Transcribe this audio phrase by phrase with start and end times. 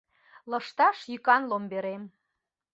[0.49, 2.03] Лышташ йӱкан ломберем...